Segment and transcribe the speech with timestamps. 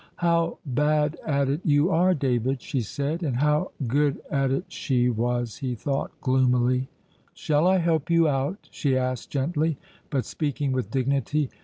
[0.15, 3.21] "How bad at it you are, David!" she said.
[3.21, 5.57] And how good at it she was!
[5.57, 6.87] he thought gloomily.
[7.35, 9.77] "Shall I help you out?" she asked gently,
[10.09, 11.51] but speaking with dignity.